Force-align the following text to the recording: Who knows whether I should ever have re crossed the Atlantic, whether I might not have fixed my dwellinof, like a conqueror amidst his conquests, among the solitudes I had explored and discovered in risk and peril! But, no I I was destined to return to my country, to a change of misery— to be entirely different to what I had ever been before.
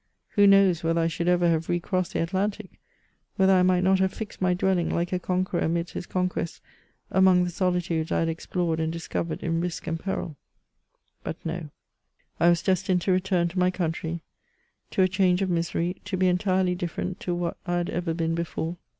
Who 0.29 0.47
knows 0.47 0.83
whether 0.83 0.99
I 1.01 1.05
should 1.05 1.27
ever 1.27 1.47
have 1.47 1.69
re 1.69 1.79
crossed 1.79 2.13
the 2.13 2.23
Atlantic, 2.23 2.79
whether 3.35 3.53
I 3.53 3.61
might 3.61 3.83
not 3.83 3.99
have 3.99 4.11
fixed 4.11 4.41
my 4.41 4.55
dwellinof, 4.55 4.91
like 4.91 5.13
a 5.13 5.19
conqueror 5.19 5.59
amidst 5.59 5.93
his 5.93 6.07
conquests, 6.07 6.59
among 7.11 7.43
the 7.43 7.51
solitudes 7.51 8.11
I 8.11 8.17
had 8.21 8.27
explored 8.27 8.79
and 8.79 8.91
discovered 8.91 9.43
in 9.43 9.61
risk 9.61 9.85
and 9.85 9.99
peril! 9.99 10.37
But, 11.23 11.37
no 11.45 11.69
I 12.39 12.47
I 12.47 12.49
was 12.49 12.63
destined 12.63 13.03
to 13.03 13.11
return 13.11 13.47
to 13.49 13.59
my 13.59 13.69
country, 13.69 14.23
to 14.89 15.03
a 15.03 15.07
change 15.07 15.43
of 15.43 15.51
misery— 15.51 16.01
to 16.05 16.17
be 16.17 16.27
entirely 16.27 16.73
different 16.73 17.19
to 17.19 17.35
what 17.35 17.57
I 17.67 17.73
had 17.77 17.91
ever 17.91 18.15
been 18.15 18.33
before. 18.33 18.77